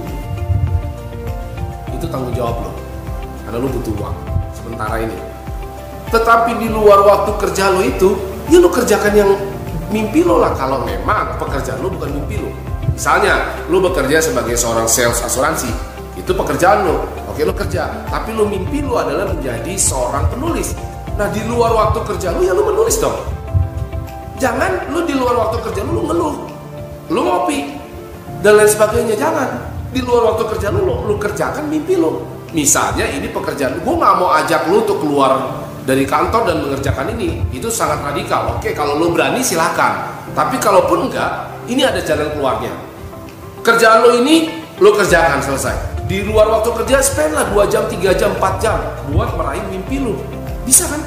itu 1.91 2.05
tanggung 2.07 2.33
jawab 2.37 2.61
lo 2.61 2.71
karena 3.43 3.57
lo 3.57 3.67
butuh 3.67 3.93
uang 3.99 4.15
sementara 4.55 4.95
ini. 5.01 5.17
Tetapi 6.07 6.59
di 6.59 6.67
luar 6.71 7.03
waktu 7.03 7.31
kerja 7.41 7.73
lo 7.73 7.81
itu 7.83 8.15
ya 8.47 8.57
lo 8.61 8.71
kerjakan 8.71 9.13
yang 9.13 9.31
mimpi 9.91 10.23
lo 10.23 10.39
lah. 10.39 10.55
Kalau 10.55 10.85
memang 10.87 11.35
pekerjaan 11.41 11.83
lo 11.83 11.91
bukan 11.91 12.09
mimpi 12.15 12.39
lo 12.39 12.49
misalnya 12.91 13.57
lo 13.71 13.81
bekerja 13.81 14.21
sebagai 14.21 14.53
seorang 14.53 14.85
sales 14.85 15.19
asuransi 15.25 15.90
itu 16.21 16.31
pekerjaan 16.37 16.85
lo 16.85 17.09
oke 17.25 17.41
lo 17.41 17.53
kerja 17.57 18.05
tapi 18.13 18.37
lo 18.37 18.45
mimpi 18.45 18.85
lo 18.85 19.01
adalah 19.01 19.33
menjadi 19.33 19.73
seorang 19.73 20.29
penulis 20.29 20.77
nah 21.17 21.25
di 21.33 21.41
luar 21.49 21.73
waktu 21.73 22.05
kerja 22.05 22.29
lo 22.29 22.45
ya 22.45 22.53
lo 22.53 22.61
menulis 22.69 23.01
dong 23.01 23.41
Jangan 24.41 24.89
lu 24.89 25.05
di 25.05 25.13
luar 25.13 25.37
waktu 25.37 25.61
kerja 25.69 25.85
lu, 25.85 26.01
lu 26.01 26.03
ngeluh. 26.09 26.35
Lu 27.13 27.21
ngopi 27.21 27.77
dan 28.41 28.57
lain 28.57 28.65
sebagainya. 28.65 29.13
Jangan. 29.13 29.69
Di 29.93 30.01
luar 30.01 30.33
waktu 30.33 30.49
kerja 30.57 30.73
lu, 30.73 30.81
lu, 30.81 30.95
lu 31.05 31.15
kerjakan 31.21 31.69
mimpi 31.69 31.93
lu. 31.93 32.25
Misalnya 32.51 33.05
ini 33.05 33.29
pekerjaan, 33.29 33.79
gue 33.79 33.93
nggak 33.95 34.15
mau 34.17 34.33
ajak 34.41 34.67
lu 34.67 34.83
untuk 34.83 34.99
keluar 34.99 35.61
dari 35.85 36.09
kantor 36.09 36.49
dan 36.49 36.57
mengerjakan 36.65 37.13
ini. 37.15 37.45
Itu 37.53 37.69
sangat 37.69 38.01
radikal. 38.01 38.57
Oke, 38.57 38.73
kalau 38.73 38.97
lu 38.97 39.13
berani 39.13 39.45
silahkan. 39.45 40.09
Tapi 40.33 40.57
kalaupun 40.57 41.05
enggak, 41.05 41.61
ini 41.69 41.85
ada 41.85 42.01
jalan 42.01 42.33
keluarnya. 42.33 42.73
Kerjaan 43.61 44.09
lu 44.09 44.25
ini, 44.25 44.65
lu 44.81 44.89
kerjakan 44.89 45.37
selesai. 45.37 45.90
Di 46.11 46.27
luar 46.27 46.51
waktu 46.51 46.75
kerja, 46.75 46.99
spend 46.99 47.31
lah 47.31 47.47
2 47.55 47.71
jam, 47.71 47.87
3 47.87 48.11
jam, 48.11 48.35
4 48.35 48.59
jam 48.59 48.83
buat 49.15 49.31
meraih 49.39 49.63
mimpi 49.71 50.03
lu. 50.03 50.19
Bisa 50.67 50.83
kan? 50.83 50.99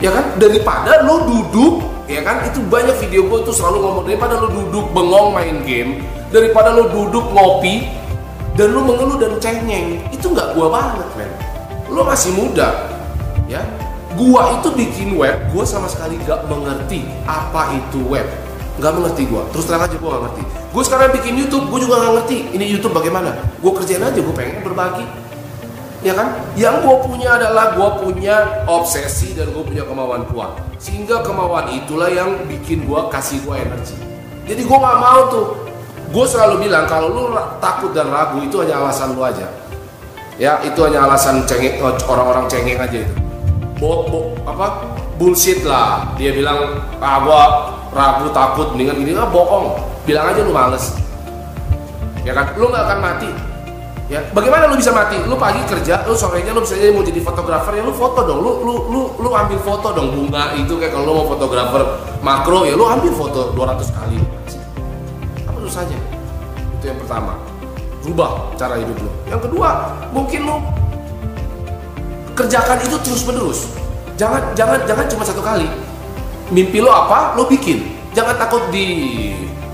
Ya 0.00 0.08
kan? 0.08 0.40
Daripada 0.40 1.04
lu 1.04 1.28
duduk 1.28 1.84
ya 2.08 2.24
kan? 2.24 2.48
Itu 2.48 2.64
banyak 2.64 2.96
video 2.96 3.28
gue 3.28 3.44
tuh 3.44 3.52
selalu 3.52 3.84
ngomong 3.84 4.04
daripada 4.08 4.40
lo 4.40 4.48
duduk 4.48 4.88
bengong 4.96 5.36
main 5.36 5.60
game 5.68 6.00
daripada 6.32 6.72
lo 6.72 6.88
duduk 6.88 7.28
ngopi 7.28 7.84
dan 8.56 8.72
lo 8.72 8.88
mengeluh 8.88 9.20
dan 9.20 9.36
cengeng. 9.36 10.00
Itu 10.08 10.32
nggak 10.32 10.56
gua 10.56 10.72
banget 10.72 11.08
men. 11.20 11.28
Lo 11.92 12.08
masih 12.08 12.32
muda 12.32 12.88
ya. 13.52 13.60
Gua 14.16 14.64
itu 14.64 14.72
bikin 14.72 15.12
web 15.12 15.36
gua 15.52 15.68
sama 15.68 15.92
sekali 15.92 16.16
gak 16.24 16.48
mengerti 16.48 17.04
apa 17.28 17.76
itu 17.76 18.00
web. 18.08 18.24
Nggak 18.80 18.92
mengerti 18.96 19.28
gua. 19.28 19.44
Terus 19.52 19.68
terang 19.68 19.84
aja 19.84 19.96
gua 20.00 20.16
gak 20.16 20.22
ngerti 20.32 20.63
gua 20.74 20.82
sekarang 20.82 21.14
bikin 21.14 21.38
YouTube 21.38 21.70
gua 21.70 21.78
juga 21.78 21.94
gak 22.02 22.12
ngerti 22.18 22.36
ini 22.58 22.66
YouTube 22.66 22.98
bagaimana 22.98 23.38
gua 23.62 23.72
kerjain 23.78 24.02
aja 24.02 24.18
gua 24.18 24.34
pengen 24.34 24.66
berbagi 24.66 25.06
ya 26.04 26.12
kan? 26.12 26.36
Yang 26.54 26.84
gue 26.84 26.96
punya 27.08 27.40
adalah 27.40 27.72
gue 27.72 27.88
punya 28.04 28.36
obsesi 28.68 29.32
dan 29.32 29.50
gue 29.50 29.64
punya 29.64 29.82
kemauan 29.88 30.28
kuat. 30.28 30.60
Sehingga 30.76 31.24
kemauan 31.24 31.72
itulah 31.72 32.12
yang 32.12 32.44
bikin 32.44 32.84
gue 32.84 33.00
kasih 33.08 33.40
gue 33.42 33.56
energi. 33.56 33.96
Jadi 34.44 34.60
gue 34.68 34.78
nggak 34.78 34.98
mau 35.00 35.32
tuh. 35.32 35.46
Gue 36.12 36.28
selalu 36.28 36.68
bilang 36.68 36.84
kalau 36.86 37.08
lu 37.10 37.32
takut 37.58 37.90
dan 37.96 38.12
ragu 38.12 38.38
itu 38.44 38.60
hanya 38.60 38.84
alasan 38.84 39.16
lu 39.16 39.24
aja. 39.24 39.48
Ya 40.36 40.60
itu 40.62 40.78
hanya 40.84 41.08
alasan 41.08 41.42
cengeng 41.48 41.80
orang-orang 42.06 42.46
cengeng 42.46 42.78
aja 42.78 43.00
itu. 43.00 43.14
Bo, 43.80 44.06
bo 44.06 44.20
apa? 44.44 44.84
Bullshit 45.16 45.64
lah. 45.64 46.12
Dia 46.20 46.36
bilang 46.36 46.84
ah 47.00 47.18
gue 47.24 47.42
ragu 47.96 48.28
takut 48.30 48.76
mendingan 48.76 49.00
gini 49.00 49.16
ah 49.16 49.26
bohong. 49.26 49.80
Bilang 50.04 50.36
aja 50.36 50.40
lu 50.44 50.52
males. 50.52 50.92
Ya 52.24 52.32
kan? 52.36 52.52
Lu 52.60 52.68
nggak 52.68 52.84
akan 52.88 52.98
mati. 53.00 53.30
Ya 54.04 54.20
bagaimana 54.36 54.68
lu 54.68 54.76
bisa 54.76 54.92
mati? 54.92 55.16
Lu 55.24 55.32
pagi 55.40 55.64
kerja 55.64 56.04
lu 56.04 56.12
sorenya 56.12 56.52
lu 56.52 56.60
misalnya 56.60 56.92
mau 56.92 57.00
jadi 57.00 57.20
fotografer 57.24 57.80
ya 57.80 57.82
lu 57.88 57.94
foto 57.96 58.20
dong. 58.20 58.40
Lu 58.44 58.52
lu 58.60 58.74
lu 58.92 59.00
lu 59.16 59.30
ambil 59.32 59.56
foto 59.64 59.96
dong. 59.96 60.12
Bunga 60.12 60.52
itu 60.60 60.76
kayak 60.76 60.92
kalau 60.92 61.04
lu 61.08 61.12
mau 61.24 61.26
fotografer 61.32 61.82
makro 62.20 62.68
ya 62.68 62.76
lu 62.76 62.84
ambil 62.84 63.12
foto 63.16 63.56
200 63.56 63.96
kali. 63.96 64.20
Apa 65.48 65.58
susahnya? 65.64 65.96
Itu 66.76 66.84
yang 66.92 67.00
pertama. 67.00 67.40
Rubah 68.04 68.52
cara 68.60 68.76
hidup 68.76 68.96
lu. 69.00 69.10
Yang 69.32 69.48
kedua 69.48 69.68
mungkin 70.12 70.40
lu 70.44 70.56
kerjakan 72.36 72.82
itu 72.82 72.98
terus 72.98 73.22
menerus 73.24 73.70
jangan 74.20 74.42
jangan 74.52 74.78
jangan 74.84 75.06
cuma 75.08 75.24
satu 75.26 75.40
kali. 75.40 75.66
Mimpi 76.52 76.78
lu 76.84 76.92
apa? 76.92 77.34
Lu 77.40 77.48
bikin. 77.48 77.94
Jangan 78.14 78.36
takut 78.38 78.68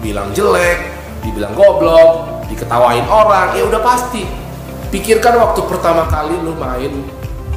dibilang 0.01 0.33
jelek 0.33 0.81
dibilang 1.21 1.53
goblok 1.53 2.41
diketawain 2.49 3.05
orang 3.05 3.53
ya 3.53 3.69
udah 3.69 3.85
pasti. 3.85 4.25
Pikirkan 4.89 5.37
waktu 5.37 5.61
pertama 5.69 6.09
kali 6.09 6.35
lu 6.41 6.57
main 6.57 7.05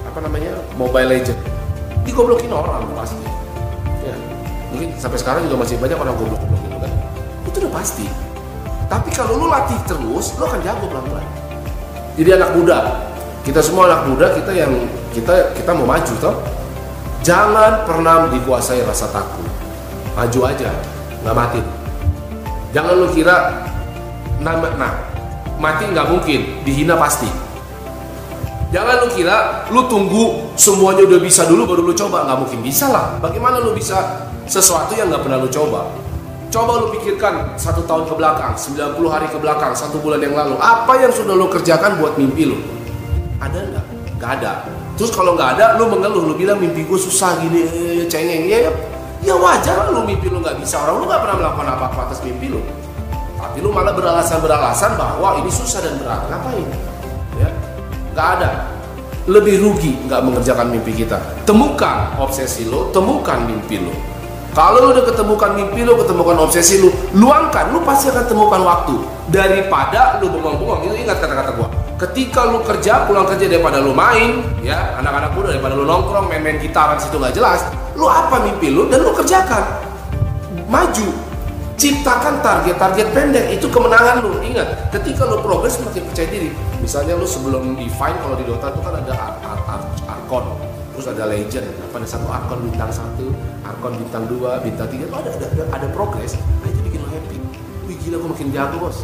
apa 0.03 0.19
namanya 0.19 0.53
Mobile 0.75 1.07
Legend 1.07 1.39
digoblokin 2.03 2.51
orang 2.51 2.83
pasti. 2.99 3.23
Ya 4.03 4.11
mungkin 4.75 4.91
sampai 4.99 5.17
sekarang 5.23 5.47
juga 5.47 5.63
masih 5.63 5.79
banyak 5.79 5.95
orang 5.95 6.19
goblok-goblok 6.19 6.59
gitu 6.67 6.77
kan 6.83 6.91
itu 7.47 7.57
udah 7.63 7.73
pasti. 7.79 8.05
Tapi 8.91 9.09
kalau 9.15 9.39
lu 9.39 9.47
latih 9.47 9.79
terus 9.87 10.35
lu 10.35 10.43
akan 10.43 10.59
jago 10.67 10.85
pelan-pelan. 10.91 11.25
Jadi 12.19 12.29
anak 12.35 12.51
muda 12.59 13.07
kita 13.47 13.63
semua 13.63 13.87
anak 13.87 14.11
muda 14.11 14.35
kita 14.35 14.51
yang 14.51 14.71
kita 15.15 15.55
kita 15.55 15.71
mau 15.71 15.87
maju 15.87 16.13
toh. 16.19 16.35
Jangan 17.23 17.87
pernah 17.87 18.27
dikuasai 18.35 18.83
rasa 18.83 19.07
takut. 19.15 19.47
Maju 20.11 20.39
aja 20.43 20.69
nggak 21.23 21.37
mati 21.39 21.82
jangan 22.73 22.93
lu 22.97 23.07
kira 23.13 23.63
nah, 24.41 24.57
nah 24.75 25.13
mati 25.61 25.87
nggak 25.87 26.07
mungkin 26.11 26.65
dihina 26.67 26.99
pasti. 26.99 27.29
Jangan 28.73 29.05
lu 29.05 29.07
kira 29.13 29.69
lu 29.69 29.85
tunggu 29.85 30.49
semuanya 30.57 31.05
udah 31.05 31.21
bisa 31.21 31.45
dulu 31.45 31.69
baru 31.69 31.85
lu 31.85 31.93
coba 31.93 32.25
nggak 32.25 32.37
mungkin 32.41 32.59
bisa 32.65 32.89
lah. 32.89 33.21
Bagaimana 33.21 33.61
lu 33.61 33.71
bisa 33.77 34.27
sesuatu 34.49 34.97
yang 34.97 35.13
nggak 35.13 35.23
pernah 35.23 35.39
lu 35.39 35.47
coba? 35.47 35.93
Coba 36.49 36.81
lu 36.81 36.93
pikirkan 36.93 37.57
satu 37.57 37.85
tahun 37.85 38.09
ke 38.09 38.13
belakang 38.17 38.53
90 38.57 38.97
hari 39.09 39.25
ke 39.29 39.37
belakang 39.37 39.73
satu 39.73 39.97
bulan 40.01 40.21
yang 40.21 40.37
lalu 40.37 40.57
apa 40.57 40.93
yang 41.01 41.09
sudah 41.13 41.33
lu 41.37 41.49
kerjakan 41.49 42.01
buat 42.01 42.17
mimpi 42.17 42.49
lu? 42.49 42.57
Ada 43.37 43.61
nggak? 43.61 43.85
Nggak 44.17 44.31
ada. 44.41 44.51
Terus 44.97 45.09
kalau 45.13 45.37
nggak 45.37 45.57
ada 45.57 45.77
lu 45.77 45.89
mengeluh 45.89 46.29
lu 46.29 46.33
bilang 46.33 46.57
mimpi 46.57 46.85
gue 46.85 46.99
susah 46.99 47.37
gini 47.45 47.65
cengeng. 48.09 48.49
Ya 48.49 48.69
ya 48.69 48.71
wajar 49.31 49.87
lu 49.87 50.03
mimpi 50.03 50.27
lu 50.27 50.43
nggak 50.43 50.59
bisa 50.59 50.83
orang 50.83 50.99
lu 50.99 51.05
nggak 51.07 51.21
pernah 51.23 51.37
melakukan 51.39 51.67
apa-apa 51.79 51.99
atas 52.11 52.19
mimpi 52.19 52.51
lu 52.51 52.59
tapi 53.43 53.59
lu 53.59 53.75
malah 53.75 53.91
beralasan-beralasan 53.91 54.95
bahwa 54.95 55.37
ini 55.43 55.51
susah 55.51 55.83
dan 55.83 55.99
berat. 55.99 56.25
Ngapain? 56.31 56.63
Ya, 57.35 57.51
nggak 58.15 58.27
ada. 58.39 58.49
Lebih 59.27 59.59
rugi 59.59 59.99
nggak 60.07 60.21
mengerjakan 60.23 60.71
mimpi 60.71 61.03
kita. 61.03 61.19
Temukan 61.43 62.15
obsesi 62.23 62.65
lo, 62.71 62.87
temukan 62.95 63.43
mimpi 63.43 63.83
lo. 63.83 63.91
Kalau 64.55 64.87
lu 64.87 64.95
udah 64.95 65.03
ketemukan 65.03 65.59
mimpi 65.59 65.83
lo, 65.83 65.99
ketemukan 65.99 66.39
obsesi 66.39 66.79
lu, 66.79 66.87
luangkan, 67.19 67.75
lu 67.75 67.83
pasti 67.83 68.15
akan 68.15 68.25
temukan 68.31 68.63
waktu 68.63 68.95
daripada 69.27 70.23
lu 70.23 70.31
bengong-bengong. 70.31 70.87
Itu 70.87 70.95
ingat 71.03 71.19
kata-kata 71.19 71.51
gua. 71.59 71.82
Ketika 72.09 72.51
lu 72.51 72.59
kerja 72.67 73.07
pulang 73.07 73.23
kerja 73.23 73.47
daripada 73.47 73.79
lu 73.79 73.95
main 73.95 74.43
ya 74.59 74.99
anak-anak 74.99 75.31
muda 75.31 75.47
daripada 75.55 75.73
lu 75.79 75.87
nongkrong 75.87 76.27
main-main 76.27 76.59
gitaran 76.59 76.99
situ 76.99 77.15
nggak 77.15 77.35
jelas 77.35 77.63
lu 77.93 78.09
apa 78.09 78.41
mimpi 78.41 78.73
lu 78.73 78.89
dan 78.89 79.05
lu 79.05 79.13
kerjakan. 79.13 79.63
Maju. 80.69 81.09
Ciptakan 81.73 82.39
target-target 82.45 83.07
pendek 83.11 83.45
itu 83.49 83.65
kemenangan 83.67 84.21
lu. 84.23 84.39
Ingat 84.45 84.93
ketika 84.93 85.25
lu 85.25 85.41
progres 85.41 85.77
makin 85.81 86.05
percaya 86.05 86.29
diri. 86.29 86.49
Misalnya 86.79 87.17
lu 87.17 87.25
sebelum 87.25 87.75
define 87.77 88.17
kalau 88.21 88.37
di 88.37 88.45
Dota 88.45 88.71
itu 88.71 88.81
kan 88.81 88.93
ada 88.97 89.13
ar 89.13 89.35
ar 89.41 89.59
ar 89.67 89.81
arkon. 90.05 90.45
Terus 90.93 91.09
ada 91.09 91.25
legend 91.25 91.65
pada 91.89 92.05
satu 92.05 92.29
arkon 92.29 92.69
bintang 92.69 92.93
satu 92.93 93.33
arkon 93.65 93.97
bintang 93.97 94.29
dua 94.29 94.61
bintang 94.61 94.89
tiga. 94.89 95.09
Ada 95.09 95.33
ada 95.33 95.45
ada, 95.49 95.63
ada 95.81 95.87
progres. 95.91 96.37
Nah 96.61 96.69
itu 96.69 96.81
bikin 96.85 96.99
lu 97.01 97.09
happy. 97.09 97.37
Wih 97.89 97.97
gila 98.05 98.15
gue 98.21 98.29
makin 98.37 98.47
jago 98.53 98.77
bos. 98.77 98.97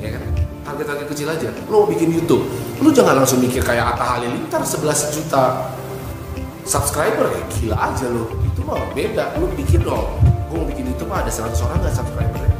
Ya 0.00 0.16
kan 0.16 0.45
target-target 0.66 1.06
kecil 1.14 1.28
aja. 1.30 1.48
Mau 1.70 1.86
bikin 1.86 2.10
YouTube 2.10 2.42
lu 2.82 2.90
jangan 2.90 3.22
langsung 3.22 3.38
mikir 3.38 3.62
kayak 3.62 3.94
Atta 3.94 4.18
Halilintar 4.18 4.60
11 4.66 5.14
juta 5.14 5.70
subscriber. 6.66 7.30
Ya 7.30 7.42
gila 7.54 7.76
aja 7.78 8.06
lu. 8.10 8.26
Itu 8.42 8.60
mah 8.66 8.82
beda. 8.92 9.38
Lu 9.38 9.46
bikin 9.54 9.86
dong. 9.86 10.18
Gue 10.50 10.56
mau 10.58 10.66
bikin 10.66 10.90
YouTube 10.90 11.10
ada 11.14 11.30
100 11.30 11.54
orang 11.62 11.78
nggak 11.82 11.94
subscriber 11.94 12.42
ya? 12.42 12.50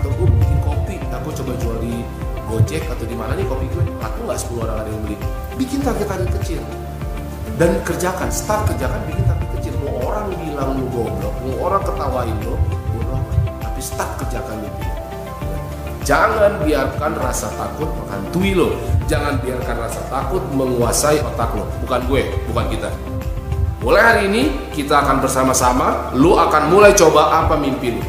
atau 0.00 0.08
gue 0.18 0.26
bikin 0.26 0.58
kopi? 0.64 0.96
Aku 1.20 1.28
coba 1.30 1.52
jual 1.60 1.76
di 1.84 2.02
Gojek 2.48 2.84
atau 2.90 3.04
di 3.08 3.16
mana 3.16 3.32
nih 3.32 3.46
kopi 3.48 3.64
gue 3.72 3.84
aku 4.00 4.18
nggak 4.28 4.38
10 4.40 4.64
orang 4.64 4.76
ada 4.82 4.88
yang 4.88 5.02
beli? 5.04 5.16
Bikin 5.60 5.80
target-target 5.84 6.30
kecil. 6.40 6.60
Dan 7.60 7.78
kerjakan 7.84 8.32
start 8.32 8.72
kerjakan 8.72 9.00
bikin 9.06 9.24
target 9.28 9.48
kecil. 9.60 9.72
Mau 9.84 10.10
orang 10.10 10.32
bilang 10.36 10.76
lu 10.76 10.84
goblok 10.90 11.34
mau 11.44 11.70
orang 11.70 11.82
ketawain 11.84 12.36
bodoh 12.42 12.60
amat. 13.12 13.36
tapi 13.60 13.80
start 13.80 14.10
kerjakan 14.24 14.56
lu. 14.64 14.91
Jangan 16.02 16.66
biarkan 16.66 17.14
rasa 17.14 17.46
takut 17.54 17.86
menghantui 17.86 18.58
lo. 18.58 18.74
Jangan 19.06 19.38
biarkan 19.38 19.86
rasa 19.86 20.02
takut 20.10 20.42
menguasai 20.50 21.22
otak 21.22 21.54
lo. 21.54 21.62
Bukan 21.86 22.10
gue, 22.10 22.26
bukan 22.50 22.66
kita. 22.74 22.90
Mulai 23.86 24.02
hari 24.02 24.22
ini 24.26 24.42
kita 24.74 24.98
akan 24.98 25.22
bersama-sama. 25.22 26.10
Lo 26.18 26.42
akan 26.42 26.74
mulai 26.74 26.90
coba 26.90 27.46
apa 27.46 27.54
mimpi 27.54 27.94
lo. 27.94 28.02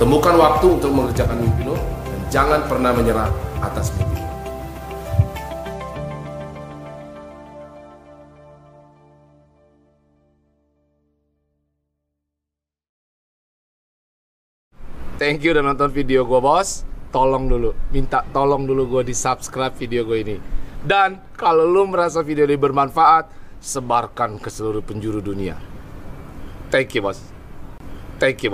Temukan 0.00 0.32
waktu 0.40 0.80
untuk 0.80 0.88
mengerjakan 0.96 1.36
mimpi 1.36 1.68
lo 1.68 1.76
dan 2.08 2.20
jangan 2.32 2.64
pernah 2.64 2.96
menyerah 2.96 3.28
atas 3.60 3.92
mimpi. 3.92 4.24
Thank 15.20 15.44
you 15.44 15.52
udah 15.52 15.64
nonton 15.64 15.92
video 15.92 16.24
gue 16.24 16.40
bos 16.40 16.95
Tolong 17.10 17.48
dulu, 17.48 17.70
minta 17.94 18.26
tolong 18.34 18.66
dulu 18.66 18.98
gue 18.98 19.10
di 19.10 19.14
subscribe 19.16 19.72
video 19.74 20.04
gue 20.04 20.18
ini. 20.20 20.36
Dan 20.86 21.34
kalau 21.34 21.66
lu 21.66 21.88
merasa 21.90 22.22
video 22.22 22.46
ini 22.46 22.54
bermanfaat 22.54 23.46
Sebarkan 23.56 24.36
ke 24.36 24.52
seluruh 24.52 24.84
penjuru 24.84 25.24
dunia. 25.24 25.56
Thank 26.68 26.92
you 26.94 27.02
bos 27.02 27.18
Thank 28.20 28.42
you 28.42 28.44